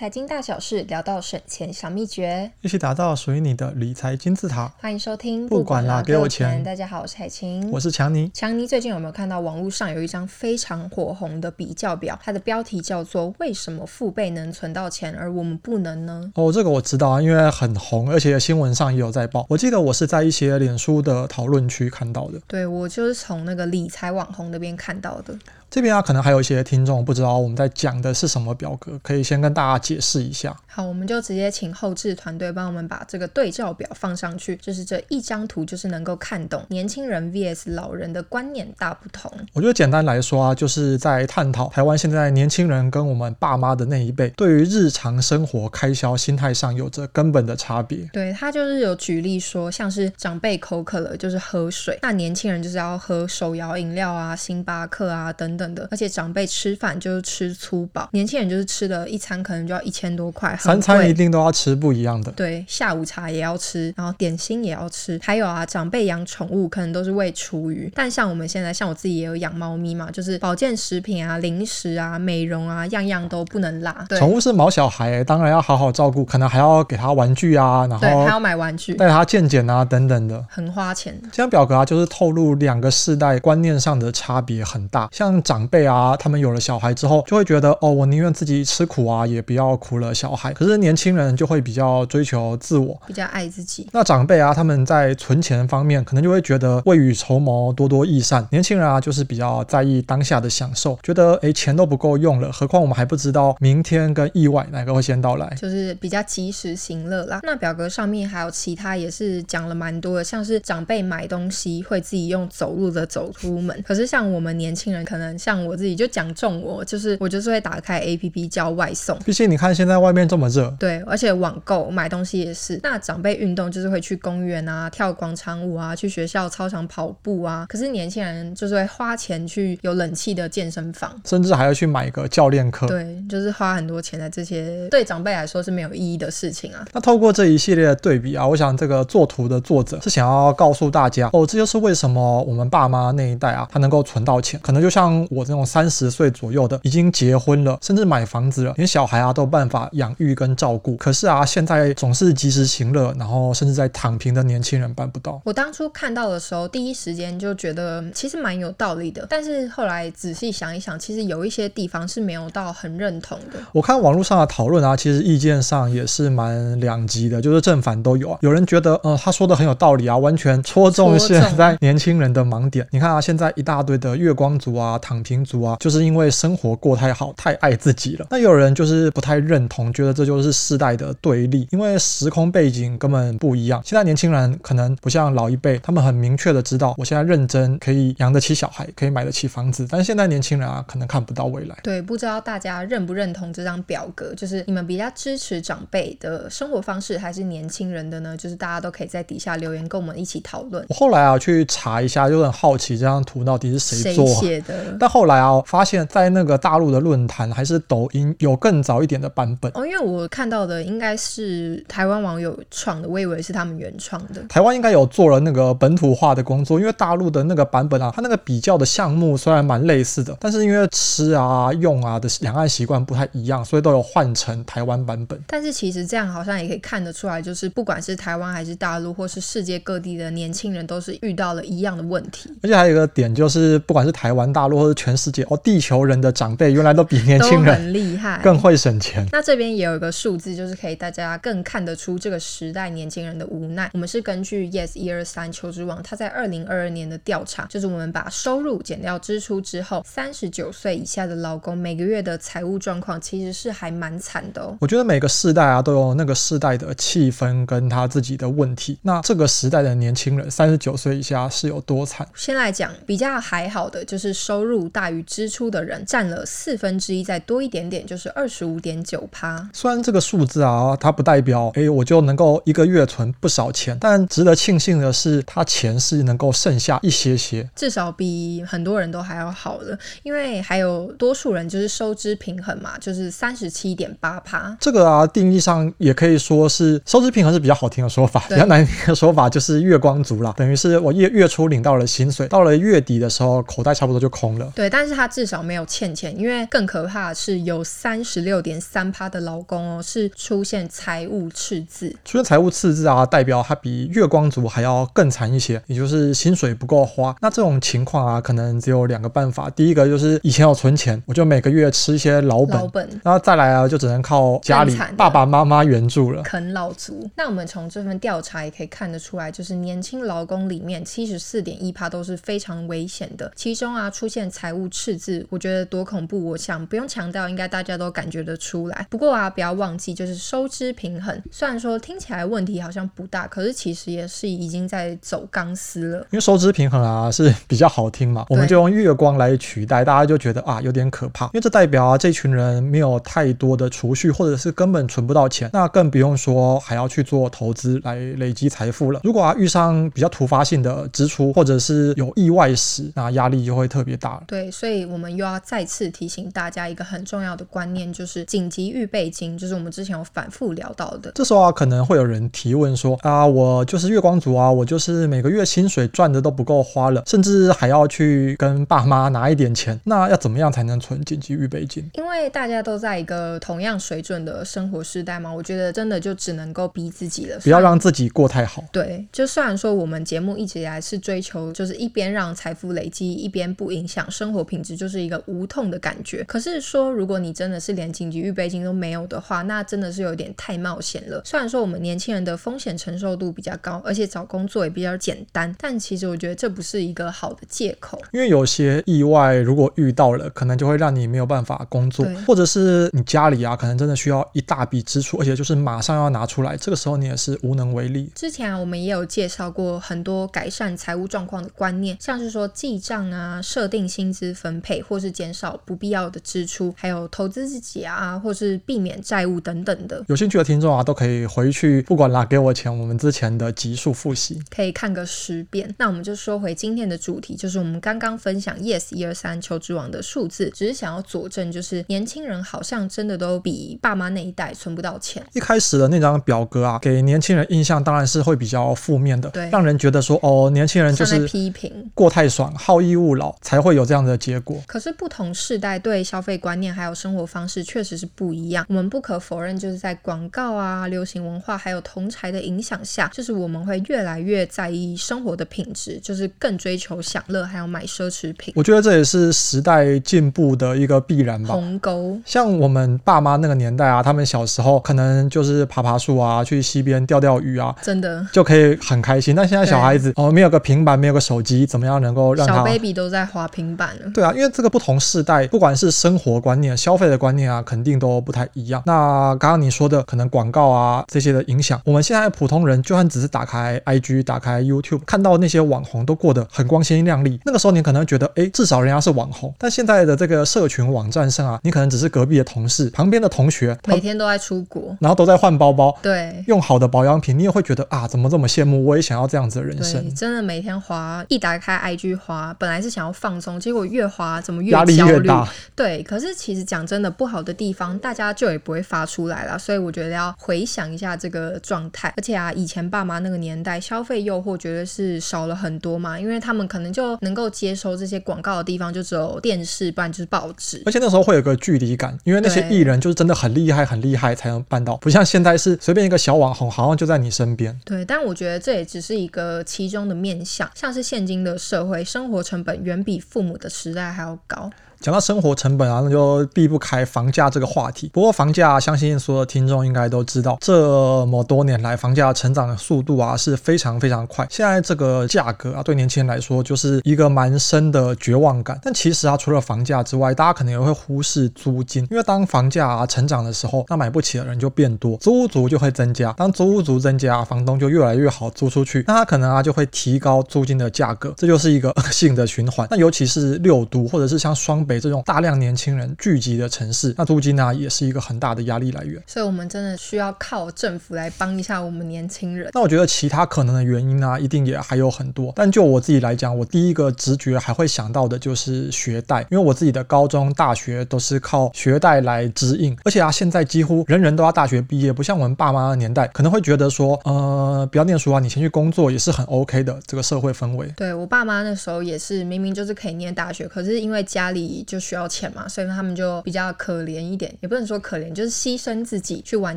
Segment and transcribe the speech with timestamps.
[0.00, 4.66] 财经大小事，聊到省钱小秘诀，一起打造属于你的理财金字塔。
[4.78, 6.64] 欢迎收听，不管啦，给我钱。
[6.64, 8.30] 大家好，我是海晴，我是强尼。
[8.32, 12.18] 强尼最近有没有看到网络上有一张非常火红的比较表？
[12.24, 19.44] 它的标题叫做“为什么父辈能存到钱，而我们不能呢？”哦，这个我知道啊，因为很红，而且新闻上也有在报。
[19.50, 22.40] 我记得我是在一些脸书的讨论区看到的。
[22.46, 25.38] 对，我就是从那个理财网红那边看到的。
[25.70, 30.56] 这边啊，可能还有一些听众不知道我们在讲的是什么表格，可以先跟大家解释一下。
[30.66, 39.30] 好，我们就直接请后置团队帮我们把这个对照表放上去，就是这一张图，就是能够看懂年轻人 vs 老人的观念大不同。
[39.52, 47.98] 我觉得简单来说啊，就是在探讨台湾现在年轻人跟我们爸妈的那一辈对于日常生活开销心态上有着根本的差别。
[48.12, 55.59] 对，他就是有举例说，像是长辈口渴了就是喝水，那年轻人就是要喝手摇饮料啊、星巴克啊等等。
[55.60, 62.32] 等的，而且长辈吃饭就是吃粗饱，年轻人就是吃的一餐可能就要一千多块，三餐一定都要吃不一样的。
[62.32, 73.94] 对，下午茶也要吃，然后点心也要吃，还有啊，长辈养宠物可能都是喂厨余，但像我们现在，像我自己也有养猫咪嘛，就是保健食品啊、零食啊、美容啊，样样都不能落。
[74.08, 81.20] 对，宠物是毛小孩，当然要好好照顾，可能还要给他玩具啊，然后对，还要买玩具，带他健检啊等等的，很花钱。
[81.32, 85.40] 这张表格啊，就是透露两个世代观念上的差别很大，像。
[85.50, 90.52] 长辈啊，他们有了小孩之后，就会觉得哦，我宁愿自己吃苦啊，也不要苦了小孩。
[90.52, 93.88] 可是年轻人就会比较追求自我，比较爱自己。
[93.92, 98.46] 那长辈啊，他们在存钱方面，可能就会觉得未雨绸缪，多多益善。
[98.52, 107.40] 年轻人啊，就是比较在意当下的享受，觉得诶，钱都不够用了，何况我们还不知道明天跟意外哪个会先到来，就是比较及时行乐啦。
[107.42, 115.39] 那表格上面还有其他也是讲了蛮多的，像是长辈买东西会自己用走路的走出门，可是像我们年轻人可能。
[115.40, 119.18] 像我自己就讲中我，就是我就是会打开 APP 叫外送。
[119.20, 122.78] 毕竟你看现在外面这么热，对，而且网购买东西也是。
[122.82, 127.64] 那长辈运动就是会去公园啊，跳广场舞啊，去学校操场跑步啊。
[127.68, 132.86] 可是年轻人就是会花钱去有冷气的健身房，甚至还要去买一个教练课。
[132.86, 136.84] 对，就是花很多钱在这些对长辈来说是没有意义的事情啊。
[136.92, 145.26] 那透过这一系列的对比啊，我想这个作图的作者是想要告诉大家哦，这就是为什么我们爸妈那一代啊，他能够存到钱，可能就像。
[145.30, 150.96] 我这种三十岁左右的，已经结婚了，甚至买房子了，连小孩啊都有办法养育跟照顾。
[150.96, 155.40] 可是啊，现在总是及时行乐，然后甚至在躺平的年轻人办不到。
[155.44, 159.24] 我当初看到的时候，第一时间就觉得其实蛮有道理的。
[159.30, 163.60] 但是后来仔细想一想，其实有一些地方是没有到很认同的。
[163.72, 168.38] 我看网络上的讨论啊，其实意见上也是蛮两极的，就是正反都有啊。
[168.42, 172.84] 有人觉得，呃，他说的很有道理啊，完全戳中现在年轻人的盲点。
[172.90, 175.19] 你看啊，现在一大堆的月光族啊，躺。
[175.22, 178.26] 平族啊，就是因为生活过太好，太爱自己了。
[178.30, 183.80] 那有人就是不太认同，觉得这就是世代的对立，因为时空背景根本不一样。
[183.84, 189.86] 现在年轻人可能不像老一辈，他们很明确的知道，我现在认真可以养得起小孩，可以买得起房子。
[189.90, 191.76] 但是现在年轻人啊，可能看不到未来。
[191.82, 194.34] 对，不知道大家认不认同这张表格？
[194.34, 198.36] 就是你们比较支持长辈的生活方式，还是年轻人的呢？
[198.36, 200.84] 就是大家都可以在底下留言，跟我们一起讨论。
[200.88, 204.92] 我后来啊去查一下，就很好奇这张图到底是谁做谁写的。
[205.00, 214.42] 但后来啊，发现，在那个大陆的论坛还是抖音有更早一点的版本哦，因为我看到的应该是台湾网友创的，我以为是他们原创的。
[214.48, 225.40] 台湾应该有做了那个本土化的工作，因为大陆的那个版本啊，它那个比较的项目虽然蛮类似的，但是因为吃啊、用啊的两岸习惯不太一样，所以都有换成台湾版本。
[225.46, 232.52] 但是其实这样好像也可以看得出来，就是不管是台湾还是大陆，或是世界各地的年轻人，都是遇到了一样的问题。
[232.62, 239.26] 而且还有一个点就是，不管是台湾、大陆或是全世界，哦，地球人的长辈原来都比年轻人很厉害，更会省钱。
[239.32, 243.90] 那这边也有一个数字，就是可以大家更看得出这个时代年轻人的无奈。
[243.94, 254.76] 我们是根据 Yes 一二三求职网，他在二零二二年的调查，就是我们把收入减掉支出之后，三十九岁以下的劳工每个月的财务状况其实是还蛮惨的哦。
[254.80, 258.98] 我觉得每个世代啊都有那个世代的气氛跟他自己的问题。
[259.02, 262.26] 那这个时代的年轻人三十九岁以下是有多惨？
[262.34, 269.68] 先来讲比较还好的，就是收入入大于支出的人占了四分之一，再多一点点就是二十五点九趴。
[269.74, 279.98] 虽然这个数字啊，它不代表哎我就能够一个月存不少钱，但值得庆幸的是，它钱是能够剩下一些些，至少比很多人都还要好的。
[280.22, 284.74] 因为还有多数人就是收支平衡嘛，就是三十七点八趴。
[284.80, 294.69] 这个啊，定义上也可以说是收支平衡是比较好听的说法，比较难听的说法就是月光族啦，等于是我月月初领到了薪水，到了月底的时候口袋差不多就空了。
[294.74, 302.10] 对，但是他至少没有欠钱，因为更可怕的是有三十六点三趴的劳工哦是出现财务赤字。
[302.24, 307.34] 出现财务赤字啊，代表他比月光族还要更惨一些，也就是薪水不够花。
[307.40, 317.28] 那这种情况啊，可能只有两个办法，第一个就是以前有存钱，我就每个月吃一些老本，老本，然后再来啊，就只能靠家里爸爸妈妈援助了，啃老族。
[317.36, 329.06] 那我们从这份调查也可以看得出来，就是年轻劳工里面七十四点一趴都是非常危险的，其中啊出现财务赤字，我觉得多恐怖，我想不用强调，应该大家都感觉得出来。
[329.08, 336.18] 不过啊，不要忘记，就是收支平衡，虽然说听起来问题好像不大，可是其实也是已经在走钢丝了。
[336.30, 349.20] 因为收支平衡啊是比较好听嘛，我们就用月光来取代，大家就觉得啊有点可怕，因为这代表啊这群人没有太多的储蓄，或者是根本存不到钱，那更不用说还要去做投资来累积财富了。
[349.24, 354.38] 如果啊遇上比较突发性的支出，或者是有意外时，那压力就会特别大。
[354.50, 361.30] 对，所以我们又要再次提醒大家一个很重要的观念，就是紧急预备金，就是我们之前有反复聊到的。
[361.36, 372.10] 这时候啊，可能会有人提问说啊，我就是月光族啊，我就是每个月薪水赚的都不够花了，甚至还要去跟爸妈拿一点钱，那要怎么样才能存紧急预备金？
[372.14, 378.82] 因为大家都在一个同样水准的生活时代嘛，我觉得真的就只能够逼自己了，不要让自己过太好。
[378.90, 386.42] 对，就虽然说我们节目一直以来是追求，就是一边让财富累积，一边不影响生活品质，就是一个无痛的感觉。
[386.44, 391.42] 可是说，如果你真的是连紧急预备金都没有的话，那真的是有点太冒险了。
[391.44, 398.18] 虽然说我们年轻人的风险承受度比较高，而且找工作也比较简单，但其实我觉得这不是一个好的借口。
[398.32, 408.30] 因为有些意外如果遇到了，可能就会让你没有办法工作，或者是你家里啊，可能真的需要一大笔支出，而且就是马上要拿出来，这个时候你也是无能为力。
[408.34, 420.24] 之前啊，我们也有介绍过很多改善财务状况的观念，像是说记账啊、设定薪资分配，或是减少不必要的支出，还有投资自己啊，或是避免债务等等的。
[420.28, 425.94] 有兴趣的听众啊，都可以回去，不管拿给我钱，我们之前的集数复习，可以看个十遍。
[425.98, 435.42] 那我们就说回今天的主题，就是我们刚刚分享 Yes 一二三求职网的数字，只是想要佐证，就是年轻人好像真的都比爸妈那一代存不到钱。
[435.52, 444.76] 一开始的那张表格啊，给年轻人印象当然是会比较负面的，对，让人觉得说哦，年轻人就是批评过太爽、好逸恶劳，才会有这样的结果。
[444.88, 448.84] 可是不同世代对消费观念还有生活方式确实是不一样。
[448.88, 458.74] 我们不可否认，就是在广告啊、流行文化还有同才的影响下，就是我们会越来越在意生活的品质，就是更追求享乐，还有买奢侈品。
[458.76, 461.72] 我觉得这也是时代进步的一个必然吧。
[461.72, 462.36] 鸿沟。
[462.44, 469.54] 像我们爸妈那个年代啊，他们小时候可能就是爬爬树啊，去溪边钓钓鱼啊，真的就可以很开心。
[469.54, 474.30] 但现在小孩子哦，没有个平板，没有个手机，怎么样能够让他小 baby 都在滑平板了？
[474.34, 479.02] 对啊，因为这个不同世代，不管是生活观念、消费的观念啊，肯定都不太一样。
[479.06, 489.72] 那刚刚你说的可能广告啊这些的影响，我们现在普通人就算只是打开 IG、打开 YouTube，看到那些网红都过得很光鲜亮丽，那个时候你可能觉得，哎，至少人家是网红。
[489.78, 499.04] 但现在的这个社群网站上啊，你可能只是隔壁的同事、旁边的同学，每天都在出国，然后都在换包包，对，用好的保养品，你也会觉得啊，怎么这么羡慕？
[499.04, 500.34] 我也想要这样子的人生。
[500.34, 505.68] 真的每天滑，一打开 IG 滑，本来是想要放松，结果越滑怎么越压力越大。
[505.96, 512.32] 对，可是其实讲真的，不好的地方大家就也不会发出来了，所以我觉得要回想一下这个状态。
[512.36, 521.02] 而且啊，以前爸妈那个年代，消费诱惑绝对是少了很多嘛，因为他们可能就能够接收这些广告的地方就只有电视，不然就是报纸。
[521.04, 527.98] 而且那时候会有个距离感，因为那些艺人就是真的很厉害，很厉害才能办到，不像现在是随便一个小网红，好像就在你身边。
[528.04, 534.90] 对，但我觉得这也只是一个其中的面向，像是现今的社会，生活成本远比父母的时代还要高。
[535.20, 538.30] 讲到生活成本啊，那就避不开房价这个话题。
[538.32, 544.66] 不过房价，相信所有听众应该都知道，这么多年来房价成长的速度啊是非常非常快。
[544.70, 548.98] 现在这个价格啊，对年轻人来说就是一个蛮深的绝望感。
[549.02, 556.50] 但其实啊，除了房价之外，大家可能也会忽视租金，因为当房价啊成长的时候，那买不起的人就变多，租屋族就会增加。
[556.54, 563.06] 当租屋族增加，房东就越来越好租出去，那他可能啊就会提高租金的价格，这就是一个恶性的循环。
[563.10, 569.42] 那尤其是六都或者是像双北这种大量年轻人聚集的城市，那租金呢、啊、也是一个很大的压力来源。
[569.44, 572.88] 所以，我们真的需要靠政府来帮一下我们年轻人。
[572.94, 575.72] 那我觉得其他可能的原因呢、啊，一定也还有很多。
[575.74, 591.12] 但就我自己来讲，我第一个直觉还会想到的就是学贷，因为我自己的高中、大学都是靠学贷来支应，而且啊，现在几乎人人都要大学毕业，不像我们爸妈的年代，可能会觉得说，呃，不要念书啊，你先去工作也是很 OK 的这个社会氛围。
[591.16, 599.96] 对，我爸妈那时候也是，明明就是可以念大学，可是因为家里就需要钱嘛，所以他们就比较可怜一点，也不能说可怜，就是牺牲自己去完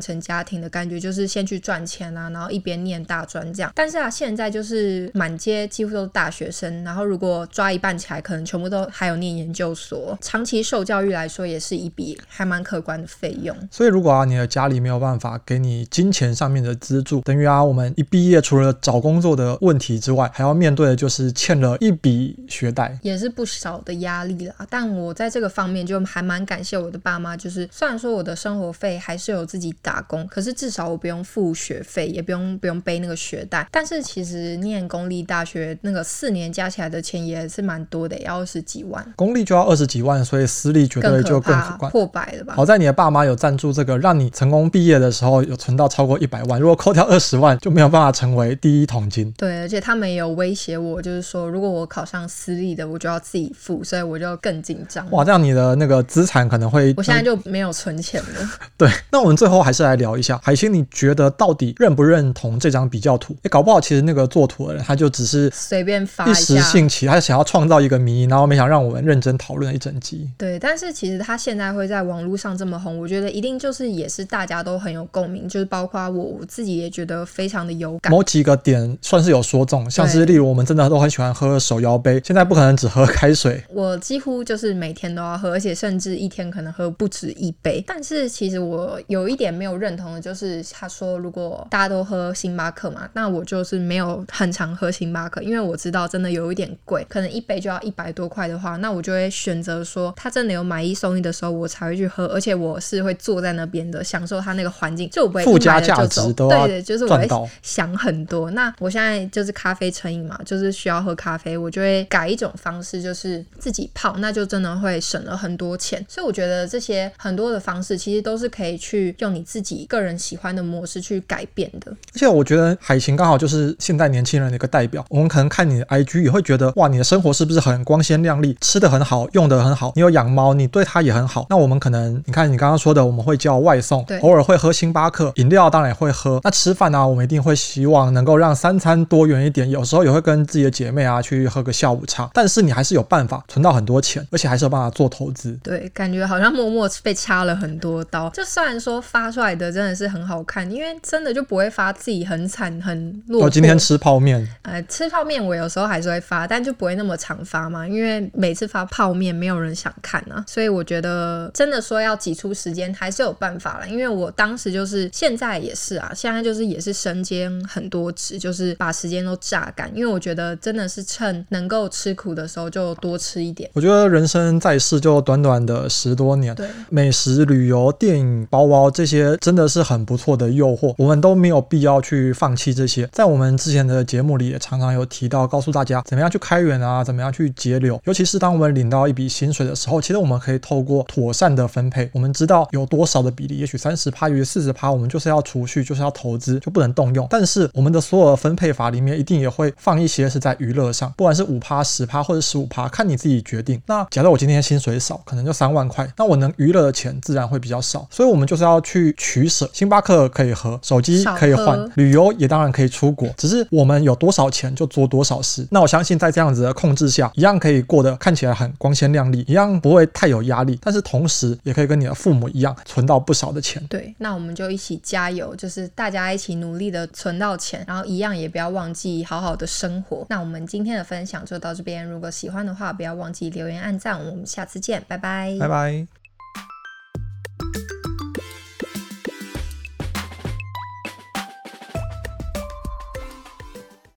[0.00, 3.72] 成家庭的感觉，就是先去赚钱啊，然后一边念大专这样。
[3.74, 13.56] 但是啊，现在就是满街几乎都是大学生，然后如果抓一半起来，可能全部都还有念研究所，长期受教育来说也是一笔还蛮可观的费用。
[13.70, 24.54] 所以如果啊，你的家里没有办法给你金钱上面的资助，等于啊，我们一毕业除了找工作的问题之外，还要面对的就是欠了一笔学贷，也是不少的压力啦。
[24.70, 33.66] 但我在这个方面就还蛮感谢我的爸妈，就是虽然说我的生活费还是有自己打工，可是至少我不用付学费，也不用不用背那个学贷。
[33.70, 39.04] 但是其实念公立大学那个四年加起来的钱也是蛮多的，要二十几万。
[39.16, 42.54] 公立就要二十几万，所以私立绝对就更可观，破百了吧？
[42.54, 46.60] 好在你的爸妈有赞助这个，让你成功毕业的时候有存到超过一百万。
[46.60, 49.32] 如果扣掉二十万，就没有办法成为第一桶金。
[49.32, 55.08] 对，而且他们也有威胁我，就是说如果我考上私立的，我就要自己付，所以我就更紧张。
[55.10, 56.94] 哇，这样你的那个资产可能会……
[56.96, 58.50] 我现在就没有存钱了。
[58.76, 63.36] 对，那我们最后还是来聊一下海星，你觉得到底认不认同这张比较图？
[63.42, 70.30] 哎，搞不好其实那个做图的人他就只是随便发一时兴起，他想要创造一个谜，然后没想让我们认真讨论一整集。
[70.36, 78.10] 对，但是其实他现在会在网络上这么红，我觉得一定就是也是大家都很有共鸣，就是包括我我自己也觉得非常的有感。
[78.10, 83.62] 某几个点算是有说中，像是例如我们真的都很喜欢喝手摇杯，现在不可能只喝开水。
[83.68, 87.82] 我几乎就是每天都要喝，而且甚至一天可能喝不止一杯。
[87.86, 107.28] 但是其实我有一点没有认同的，就是他说如果大家都喝星巴克嘛，那我就是没有很常喝星巴克，因为我知道真的有一点贵，可能一杯就要一百多块的话，那我就会选择说他真的有买一送一的时候，我才会去喝，而且我是会坐在那边的，享受他那个环境，就我不会附加价值都对对，就是我会
[107.62, 108.50] 想很多。
[108.50, 116.04] 那我现在就是咖啡成瘾嘛，就是需要喝咖啡，我就会改一种方式，就是自己泡，那就真的会省了很多钱。
[116.08, 121.90] 所以我觉得这些很多的方式，其实都是可以去用你自己个人喜欢的模式去改变的。
[121.90, 125.04] 而且我觉得海琴刚好就是现代年轻人的一个代表。
[125.10, 129.92] 我们可能看你的 IG 也会觉得，哇，你的生活是不是很光鲜亮丽，吃的很好，用的很好？
[129.96, 131.46] 你有养猫，你对它也很好。
[131.50, 136.40] 那我们可能，你看你刚刚说的，我们会叫外送，对，偶尔会喝星巴克饮料，当然也会喝。
[136.44, 139.68] 那吃饭呢、啊，我们一定会希望能够让三餐多元一点。
[139.68, 142.30] 有时候也会跟自己的姐妹啊去喝个下午茶。
[142.32, 145.58] 但是你还是有办法存到很多钱，而且还是有办法做投资。
[145.62, 148.30] 对，感觉好像默默被掐了很多刀。
[148.30, 153.42] 就虽然说发出来的真的是很好看，因为真的就不会发自己很惨很落。
[153.42, 154.46] 我今天吃泡面。
[154.62, 160.44] 呃，吃泡面我有时候还是会发，但就不会那么常发嘛，因为每次发泡面没有人想看啊。
[160.46, 169.90] 所以我觉得真的说要挤出时间还是有办法了，因为我当时就是现在也是啊，现在就是也是身兼很多职，就是把时间都榨干。
[169.94, 173.70] 因为我觉得真的是趁能够吃苦的时候就多吃一点。
[173.74, 183.08] 我觉得人生在世就短短的十多年，对，美食、旅游、电影、包包这些真的是很不错的诱惑，我们都没有必要去放弃这些。
[183.12, 188.00] 在我们之前的节目里也常常有提到，告诉大家怎么样去开源啊，怎么样去节流。
[188.04, 197.24] 尤其是当我们领到一笔薪水的时候，其实我们可以透过妥善的分配，我们知道有多少的比例，也许三十趴，也许四十趴，我们就是要储蓄，就是要投资，就不能动用。
[197.30, 203.80] 但是我们的所有的分配法里面，一定也会放一些是在娱乐上，不管是五趴、十趴或者十五趴，看你自己决定。
[203.86, 208.06] 那假如我今天薪水少，可能就三万块，那我能娱乐的钱自然会比较少。
[208.10, 209.68] 所以，我们就是要去取舍。
[209.72, 215.66] 星巴克可以喝，手机可以换，旅游也当然可以出国，只是我们有多少钱就做多少事。
[215.70, 220.78] 那我相信在这样子的控制下，一样可以过得看起来很光鲜亮丽，一样不会太有压力。
[220.82, 223.84] 但是同时，也可以跟你的父母一样存到不少的钱。
[223.90, 230.24] 对，那我们就一起加油，就是大家一起努力的存到钱，然后一样也不要忘记好好的生活。
[230.30, 234.13] 那我们今天的分享就到这边，如果喜欢的话，不要忘记留言、按赞。
[234.18, 236.23] 我们下次见，拜拜，拜拜。